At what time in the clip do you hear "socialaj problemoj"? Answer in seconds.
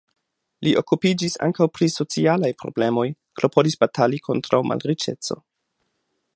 1.97-3.05